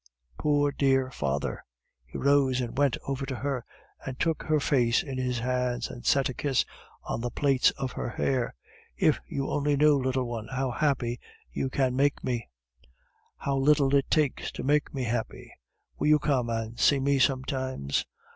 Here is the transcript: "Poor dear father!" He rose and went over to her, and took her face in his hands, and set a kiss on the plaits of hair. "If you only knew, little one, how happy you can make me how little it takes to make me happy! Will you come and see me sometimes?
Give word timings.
"Poor 0.39 0.71
dear 0.71 1.11
father!" 1.11 1.63
He 2.07 2.17
rose 2.17 2.59
and 2.59 2.75
went 2.75 2.97
over 3.05 3.23
to 3.27 3.35
her, 3.35 3.63
and 4.03 4.19
took 4.19 4.41
her 4.41 4.59
face 4.59 5.03
in 5.03 5.19
his 5.19 5.37
hands, 5.37 5.89
and 5.91 6.07
set 6.07 6.27
a 6.27 6.33
kiss 6.33 6.65
on 7.03 7.21
the 7.21 7.29
plaits 7.29 7.69
of 7.77 7.91
hair. 7.91 8.55
"If 8.97 9.19
you 9.27 9.47
only 9.51 9.77
knew, 9.77 9.95
little 10.01 10.23
one, 10.25 10.47
how 10.49 10.71
happy 10.71 11.19
you 11.51 11.69
can 11.69 11.95
make 11.95 12.23
me 12.23 12.49
how 13.37 13.57
little 13.57 13.93
it 13.93 14.09
takes 14.09 14.51
to 14.53 14.63
make 14.63 14.91
me 14.91 15.03
happy! 15.03 15.53
Will 15.99 16.07
you 16.07 16.17
come 16.17 16.49
and 16.49 16.79
see 16.79 16.99
me 16.99 17.19
sometimes? 17.19 18.07